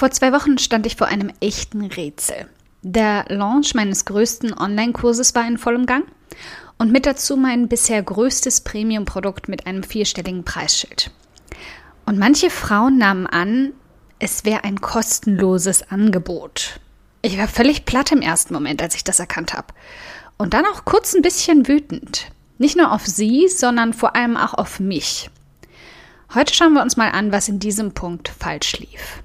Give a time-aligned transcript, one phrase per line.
[0.00, 2.46] Vor zwei Wochen stand ich vor einem echten Rätsel.
[2.80, 6.06] Der Launch meines größten Online-Kurses war in vollem Gang
[6.78, 11.10] und mit dazu mein bisher größtes Premium-Produkt mit einem vierstelligen Preisschild.
[12.06, 13.74] Und manche Frauen nahmen an,
[14.18, 16.80] es wäre ein kostenloses Angebot.
[17.20, 19.74] Ich war völlig platt im ersten Moment, als ich das erkannt habe.
[20.38, 22.32] Und dann auch kurz ein bisschen wütend.
[22.56, 25.28] Nicht nur auf sie, sondern vor allem auch auf mich.
[26.34, 29.22] Heute schauen wir uns mal an, was in diesem Punkt falsch lief.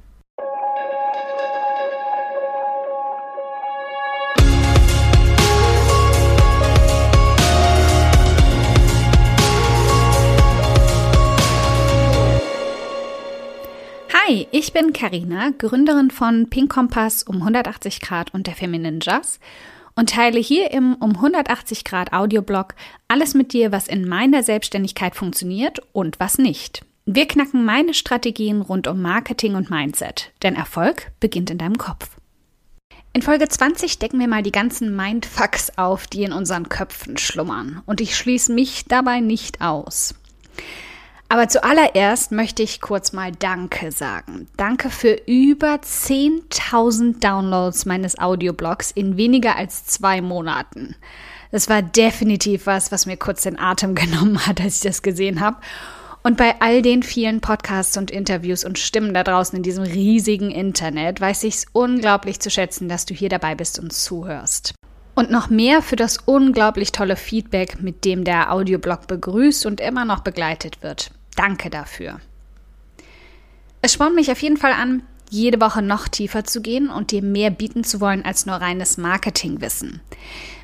[14.27, 19.39] Hi, ich bin Karina, Gründerin von Pink Kompass um 180 Grad und der Feminine Jazz
[19.95, 22.73] und teile hier im um 180 Grad Audioblog
[23.07, 26.83] alles mit dir, was in meiner Selbstständigkeit funktioniert und was nicht.
[27.05, 32.17] Wir knacken meine Strategien rund um Marketing und Mindset, denn Erfolg beginnt in deinem Kopf.
[33.13, 37.83] In Folge 20 decken wir mal die ganzen Mindfucks auf, die in unseren Köpfen schlummern.
[37.85, 40.16] Und ich schließe mich dabei nicht aus.
[41.28, 44.48] Aber zuallererst möchte ich kurz mal Danke sagen.
[44.58, 50.96] Danke für über 10.000 Downloads meines Audioblogs in weniger als zwei Monaten.
[51.52, 55.42] Das war definitiv was, was mir kurz den Atem genommen hat, als ich das gesehen
[55.42, 55.58] habe.
[56.22, 60.50] Und bei all den vielen Podcasts und Interviews und Stimmen da draußen in diesem riesigen
[60.50, 64.73] Internet weiß ich es unglaublich zu schätzen, dass du hier dabei bist und zuhörst.
[65.16, 70.05] Und noch mehr für das unglaublich tolle Feedback, mit dem der Audioblog begrüßt und immer
[70.05, 71.11] noch begleitet wird.
[71.35, 72.19] Danke dafür.
[73.81, 77.22] Es spornt mich auf jeden Fall an, jede Woche noch tiefer zu gehen und dir
[77.22, 80.02] mehr bieten zu wollen als nur reines Marketingwissen.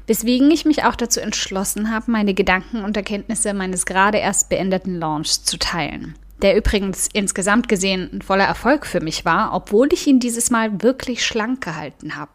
[0.07, 4.99] Weswegen ich mich auch dazu entschlossen habe, meine Gedanken und Erkenntnisse meines gerade erst beendeten
[4.99, 6.15] Launchs zu teilen.
[6.41, 10.81] Der übrigens insgesamt gesehen ein voller Erfolg für mich war, obwohl ich ihn dieses Mal
[10.81, 12.31] wirklich schlank gehalten habe.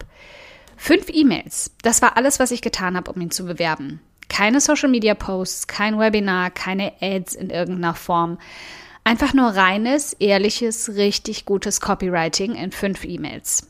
[0.77, 4.01] Fünf E-Mails, das war alles, was ich getan habe, um ihn zu bewerben.
[4.29, 8.39] Keine Social Media Posts, kein Webinar, keine Ads in irgendeiner Form.
[9.05, 13.69] Einfach nur reines, ehrliches, richtig gutes Copywriting in fünf E-Mails.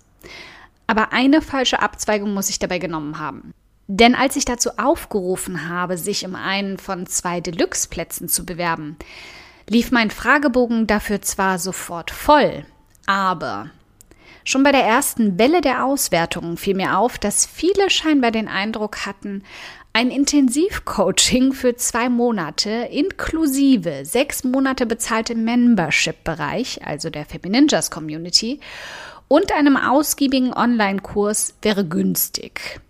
[0.86, 3.52] Aber eine falsche Abzweigung muss ich dabei genommen haben.
[3.88, 8.96] Denn als ich dazu aufgerufen habe, sich um einen von zwei Deluxe-Plätzen zu bewerben,
[9.68, 12.64] lief mein Fragebogen dafür zwar sofort voll,
[13.06, 13.70] aber
[14.46, 19.04] schon bei der ersten Welle der Auswertungen fiel mir auf, dass viele scheinbar den Eindruck
[19.04, 19.42] hatten,
[19.92, 28.60] ein Intensivcoaching für zwei Monate inklusive sechs Monate bezahlte Membership-Bereich, also der Femininjas Community,
[29.28, 32.80] und einem ausgiebigen Online-Kurs wäre günstig.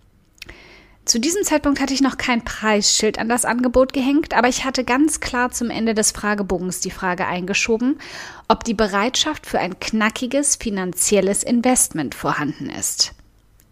[1.06, 4.82] Zu diesem Zeitpunkt hatte ich noch kein Preisschild an das Angebot gehängt, aber ich hatte
[4.82, 8.00] ganz klar zum Ende des Fragebogens die Frage eingeschoben,
[8.48, 13.12] ob die Bereitschaft für ein knackiges finanzielles Investment vorhanden ist.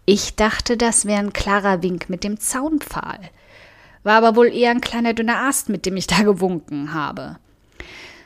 [0.05, 3.19] Ich dachte, das wäre ein klarer Wink mit dem Zaunpfahl.
[4.03, 7.35] War aber wohl eher ein kleiner dünner Ast, mit dem ich da gewunken habe.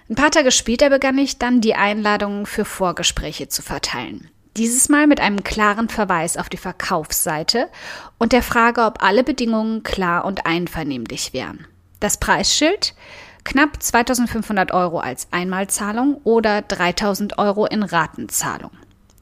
[0.08, 4.30] Ein paar Tage später begann ich dann die Einladungen für Vorgespräche zu verteilen.
[4.57, 7.69] Dieses Mal mit einem klaren Verweis auf die Verkaufsseite
[8.17, 11.65] und der Frage, ob alle Bedingungen klar und einvernehmlich wären.
[11.99, 12.95] Das Preisschild
[13.43, 18.71] knapp 2500 Euro als Einmalzahlung oder 3000 Euro in Ratenzahlung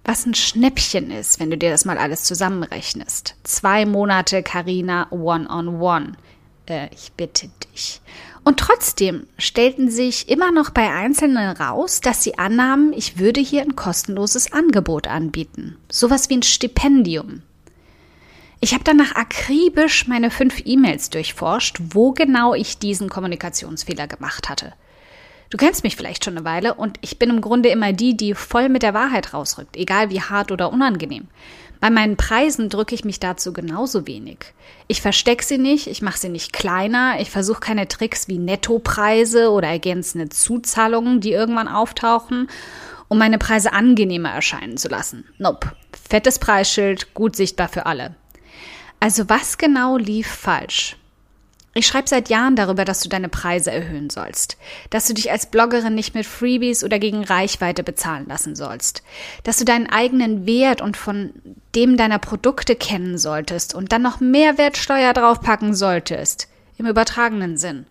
[0.08, 3.36] was ein Schnäppchen ist, wenn du dir das mal alles zusammenrechnest.
[3.44, 6.14] Zwei Monate Carina One-on-One.
[6.66, 8.02] Äh, ich bitte dich.
[8.44, 13.62] Und trotzdem stellten sich immer noch bei Einzelnen raus, dass sie annahmen, ich würde hier
[13.62, 15.78] ein kostenloses Angebot anbieten.
[15.90, 17.42] Sowas wie ein Stipendium.
[18.60, 24.74] Ich habe danach akribisch meine fünf E-Mails durchforscht, wo genau ich diesen Kommunikationsfehler gemacht hatte.
[25.50, 28.34] Du kennst mich vielleicht schon eine Weile und ich bin im Grunde immer die, die
[28.34, 31.28] voll mit der Wahrheit rausrückt, egal wie hart oder unangenehm.
[31.80, 34.40] Bei meinen Preisen drücke ich mich dazu genauso wenig.
[34.88, 39.52] Ich verstecke sie nicht, ich mache sie nicht kleiner, ich versuche keine Tricks wie Nettopreise
[39.52, 42.50] oder ergänzende Zuzahlungen, die irgendwann auftauchen,
[43.08, 45.26] um meine Preise angenehmer erscheinen zu lassen.
[45.38, 45.72] Nope.
[46.10, 48.16] Fettes Preisschild, gut sichtbar für alle.
[49.00, 50.96] Also was genau lief falsch?
[51.78, 54.58] Ich schreibe seit Jahren darüber, dass du deine Preise erhöhen sollst,
[54.90, 59.04] dass du dich als Bloggerin nicht mit Freebies oder gegen Reichweite bezahlen lassen sollst,
[59.44, 61.34] dass du deinen eigenen Wert und von
[61.76, 66.48] dem deiner Produkte kennen solltest und dann noch Mehrwertsteuer draufpacken solltest,
[66.80, 67.86] im übertragenen Sinn.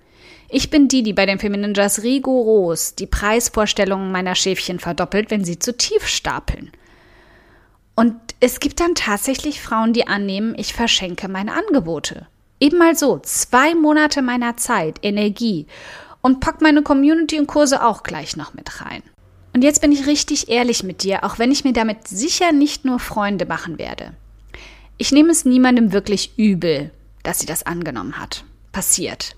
[0.48, 5.60] Ich bin die, die bei den Femininjas rigoros die Preisvorstellungen meiner Schäfchen verdoppelt, wenn sie
[5.60, 6.72] zu tief stapeln.
[7.94, 12.26] Und es gibt dann tatsächlich Frauen, die annehmen, ich verschenke meine Angebote.
[12.58, 15.66] Eben mal so, zwei Monate meiner Zeit, Energie
[16.22, 19.02] und pack meine Community und Kurse auch gleich noch mit rein.
[19.52, 22.84] Und jetzt bin ich richtig ehrlich mit dir, auch wenn ich mir damit sicher nicht
[22.84, 24.14] nur Freunde machen werde.
[24.98, 26.90] Ich nehme es niemandem wirklich übel,
[27.22, 28.44] dass sie das angenommen hat.
[28.72, 29.36] Passiert.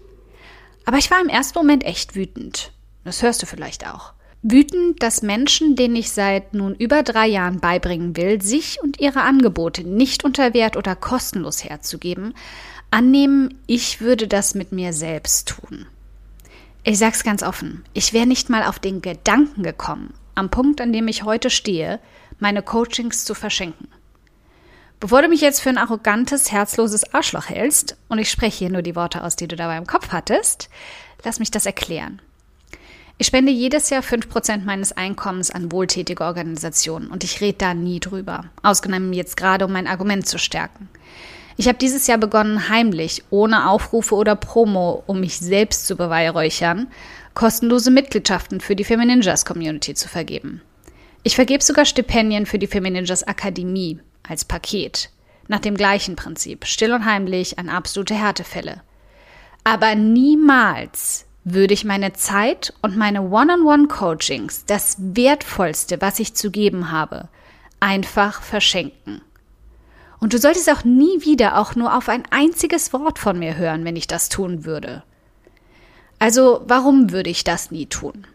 [0.84, 2.72] Aber ich war im ersten Moment echt wütend.
[3.04, 4.12] Das hörst du vielleicht auch.
[4.42, 9.22] Wütend, dass Menschen, denen ich seit nun über drei Jahren beibringen will, sich und ihre
[9.22, 12.34] Angebote nicht unter Wert oder kostenlos herzugeben,
[12.90, 15.87] annehmen, ich würde das mit mir selbst tun.
[16.85, 20.93] Ich sag's ganz offen, ich wäre nicht mal auf den Gedanken gekommen, am Punkt, an
[20.93, 22.00] dem ich heute stehe,
[22.38, 23.88] meine Coachings zu verschenken.
[25.00, 28.82] Bevor du mich jetzt für ein arrogantes, herzloses Arschloch hältst, und ich spreche hier nur
[28.82, 30.70] die Worte aus, die du dabei im Kopf hattest,
[31.25, 32.20] lass mich das erklären.
[33.20, 37.99] Ich spende jedes Jahr 5% meines Einkommens an wohltätige Organisationen und ich rede da nie
[37.99, 40.88] drüber, ausgenommen jetzt gerade, um mein Argument zu stärken.
[41.60, 46.87] Ich habe dieses Jahr begonnen, heimlich, ohne Aufrufe oder Promo, um mich selbst zu beweihräuchern,
[47.34, 50.62] kostenlose Mitgliedschaften für die Femininjas Community zu vergeben.
[51.25, 55.10] Ich vergebe sogar Stipendien für die Femininjas Akademie als Paket,
[55.49, 58.82] nach dem gleichen Prinzip, still und heimlich an absolute Härtefälle.
[59.64, 66.93] Aber niemals würde ich meine Zeit und meine One-on-One-Coachings, das Wertvollste, was ich zu geben
[66.93, 67.28] habe,
[67.81, 69.22] einfach verschenken.
[70.20, 73.84] Und du solltest auch nie wieder auch nur auf ein einziges Wort von mir hören,
[73.84, 75.02] wenn ich das tun würde.
[76.18, 78.26] Also warum würde ich das nie tun?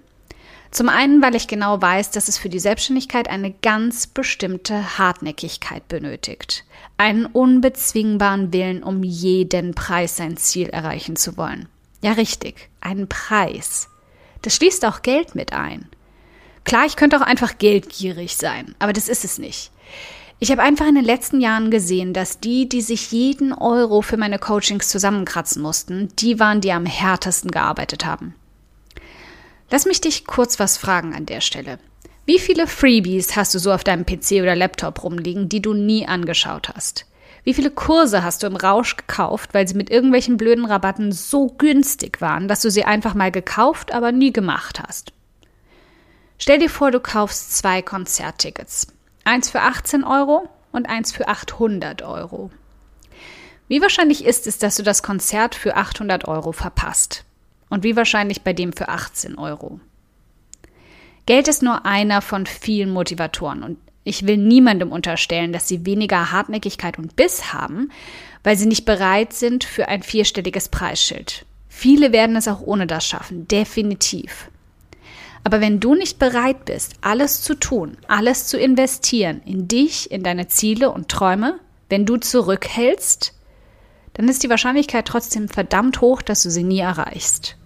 [0.71, 5.87] Zum einen, weil ich genau weiß, dass es für die Selbstständigkeit eine ganz bestimmte Hartnäckigkeit
[5.87, 6.63] benötigt.
[6.97, 11.67] Einen unbezwingbaren Willen, um jeden Preis sein Ziel erreichen zu wollen.
[12.01, 13.87] Ja, richtig, einen Preis.
[14.41, 15.89] Das schließt auch Geld mit ein.
[16.63, 19.69] Klar, ich könnte auch einfach geldgierig sein, aber das ist es nicht.
[20.43, 24.17] Ich habe einfach in den letzten Jahren gesehen, dass die, die sich jeden Euro für
[24.17, 28.35] meine Coachings zusammenkratzen mussten, die waren, die am härtesten gearbeitet haben.
[29.71, 31.79] Lass mich dich kurz was fragen an der Stelle.
[32.25, 36.05] Wie viele Freebies hast du so auf deinem PC oder Laptop rumliegen, die du nie
[36.09, 37.05] angeschaut hast?
[37.45, 41.47] Wie viele Kurse hast du im Rausch gekauft, weil sie mit irgendwelchen blöden Rabatten so
[41.57, 45.13] günstig waren, dass du sie einfach mal gekauft, aber nie gemacht hast?
[46.37, 48.87] Stell dir vor, du kaufst zwei Konzerttickets.
[49.23, 52.51] Eins für 18 Euro und eins für 800 Euro.
[53.67, 57.23] Wie wahrscheinlich ist es, dass du das Konzert für 800 Euro verpasst?
[57.69, 59.79] Und wie wahrscheinlich bei dem für 18 Euro?
[61.25, 66.31] Geld ist nur einer von vielen Motivatoren und ich will niemandem unterstellen, dass sie weniger
[66.31, 67.89] Hartnäckigkeit und Biss haben,
[68.43, 71.45] weil sie nicht bereit sind für ein vierstelliges Preisschild.
[71.69, 74.49] Viele werden es auch ohne das schaffen, definitiv.
[75.43, 80.23] Aber wenn du nicht bereit bist, alles zu tun, alles zu investieren in dich, in
[80.23, 81.59] deine Ziele und Träume,
[81.89, 83.33] wenn du zurückhältst,
[84.13, 87.57] dann ist die Wahrscheinlichkeit trotzdem verdammt hoch, dass du sie nie erreichst.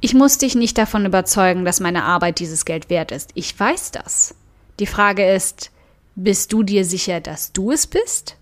[0.00, 3.30] Ich muss dich nicht davon überzeugen, dass meine Arbeit dieses Geld wert ist.
[3.34, 4.34] Ich weiß das.
[4.80, 5.70] Die Frage ist,
[6.16, 8.36] bist du dir sicher, dass du es bist?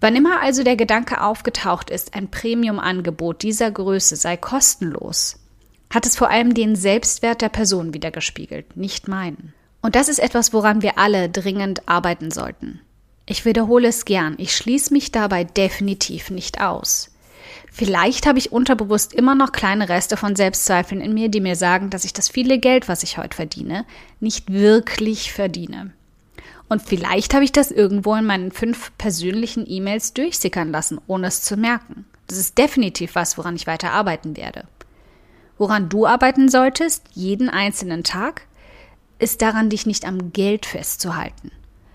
[0.00, 5.38] Wann immer also der Gedanke aufgetaucht ist, ein Premium-Angebot dieser Größe sei kostenlos,
[5.90, 9.54] hat es vor allem den Selbstwert der Person wiedergespiegelt, nicht meinen.
[9.80, 12.80] Und das ist etwas, woran wir alle dringend arbeiten sollten.
[13.26, 17.10] Ich wiederhole es gern, ich schließe mich dabei definitiv nicht aus.
[17.70, 21.90] Vielleicht habe ich unterbewusst immer noch kleine Reste von Selbstzweifeln in mir, die mir sagen,
[21.90, 23.84] dass ich das viele Geld, was ich heute verdiene,
[24.18, 25.92] nicht wirklich verdiene.
[26.68, 31.42] Und vielleicht habe ich das irgendwo in meinen fünf persönlichen E-Mails durchsickern lassen, ohne es
[31.42, 32.04] zu merken.
[32.26, 34.64] Das ist definitiv was, woran ich weiter arbeiten werde.
[35.58, 38.46] Woran du arbeiten solltest, jeden einzelnen Tag,
[39.18, 41.50] ist daran, dich nicht am Geld festzuhalten.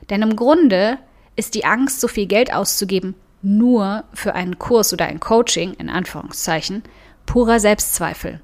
[0.10, 1.00] Denn im Grunde
[1.36, 5.90] ist die Angst, so viel Geld auszugeben, nur für einen Kurs oder ein Coaching, in
[5.90, 6.84] Anführungszeichen,
[7.26, 8.42] purer Selbstzweifel.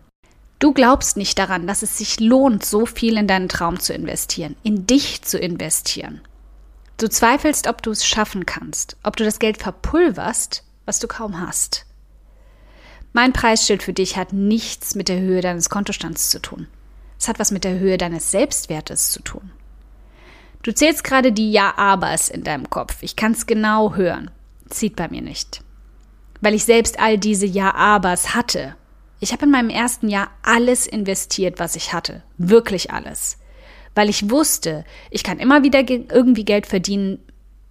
[0.60, 4.56] Du glaubst nicht daran, dass es sich lohnt, so viel in deinen Traum zu investieren,
[4.64, 6.22] in dich zu investieren.
[6.98, 11.40] Du zweifelst, ob du es schaffen kannst, ob du das Geld verpulverst, was du kaum
[11.40, 11.86] hast.
[13.14, 16.68] Mein Preisschild für dich hat nichts mit der Höhe deines Kontostands zu tun.
[17.20, 19.52] Es hat was mit der Höhe deines Selbstwertes zu tun.
[20.64, 22.98] Du zählst gerade die Ja-Abers in deinem Kopf.
[23.02, 24.32] Ich kann es genau hören
[24.70, 25.62] zieht bei mir nicht.
[26.42, 28.76] Weil ich selbst all diese Ja-Abers hatte.
[29.20, 32.24] Ich habe in meinem ersten Jahr alles investiert, was ich hatte.
[32.38, 33.38] Wirklich alles.
[33.96, 37.20] Weil ich wusste, ich kann immer wieder irgendwie Geld verdienen,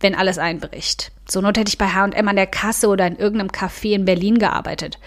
[0.01, 1.13] wenn alles einbricht.
[1.27, 4.39] Zur Not hätte ich bei H&M an der Kasse oder in irgendeinem Café in Berlin
[4.39, 4.99] gearbeitet.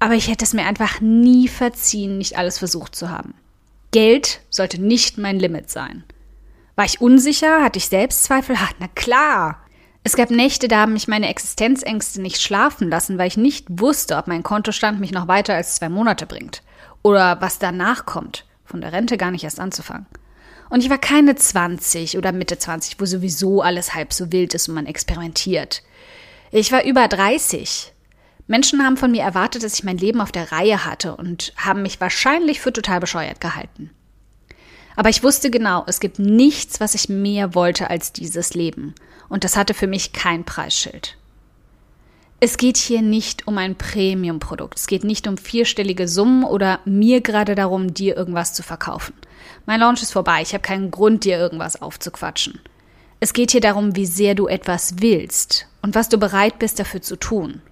[0.00, 3.34] Aber ich hätte es mir einfach nie verziehen, nicht alles versucht zu haben.
[3.92, 6.04] Geld sollte nicht mein Limit sein.
[6.76, 7.62] War ich unsicher?
[7.62, 8.56] Hatte ich Selbstzweifel?
[8.58, 9.60] Ach, na klar.
[10.02, 14.16] Es gab Nächte, da haben mich meine Existenzängste nicht schlafen lassen, weil ich nicht wusste,
[14.16, 16.62] ob mein Kontostand mich noch weiter als zwei Monate bringt
[17.02, 20.06] oder was danach kommt von der Rente gar nicht erst anzufangen.
[20.74, 24.68] Und ich war keine 20 oder Mitte 20, wo sowieso alles halb so wild ist
[24.68, 25.84] und man experimentiert.
[26.50, 27.92] Ich war über 30.
[28.48, 31.82] Menschen haben von mir erwartet, dass ich mein Leben auf der Reihe hatte und haben
[31.82, 33.90] mich wahrscheinlich für total bescheuert gehalten.
[34.96, 38.96] Aber ich wusste genau, es gibt nichts, was ich mehr wollte als dieses Leben.
[39.28, 41.16] Und das hatte für mich kein Preisschild.
[42.40, 44.78] Es geht hier nicht um ein Premium-Produkt.
[44.78, 49.14] Es geht nicht um vierstellige Summen oder mir gerade darum, dir irgendwas zu verkaufen.
[49.66, 50.42] Mein Launch ist vorbei.
[50.42, 52.60] Ich habe keinen Grund, dir irgendwas aufzuquatschen.
[53.20, 57.00] Es geht hier darum, wie sehr du etwas willst und was du bereit bist dafür
[57.00, 57.62] zu tun.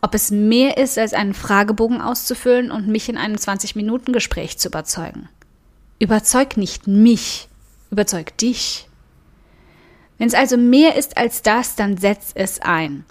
[0.00, 5.28] Ob es mehr ist, als einen Fragebogen auszufüllen und mich in einem 20-Minuten-Gespräch zu überzeugen.
[5.98, 7.48] Überzeug nicht mich,
[7.90, 8.88] überzeug dich.
[10.18, 13.04] Wenn es also mehr ist als das, dann setz es ein.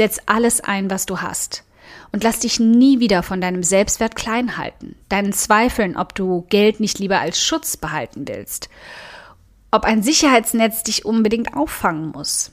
[0.00, 1.62] Setz alles ein, was du hast.
[2.10, 6.80] Und lass dich nie wieder von deinem Selbstwert klein halten, deinen Zweifeln, ob du Geld
[6.80, 8.70] nicht lieber als Schutz behalten willst,
[9.70, 12.50] ob ein Sicherheitsnetz dich unbedingt auffangen muss.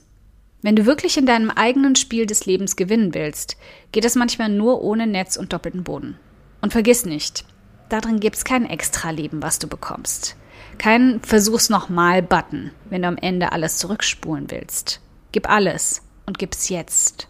[0.61, 3.55] Wenn du wirklich in deinem eigenen Spiel des Lebens gewinnen willst,
[3.93, 6.19] geht es manchmal nur ohne Netz und doppelten Boden.
[6.59, 7.45] Und vergiss nicht,
[7.87, 10.35] darin gibt's kein Extra-Leben, was du bekommst.
[10.79, 14.99] Kein Versuch's nochmal-Button, wenn du am Ende alles zurückspulen willst.
[15.31, 17.29] Gib alles und gib's jetzt.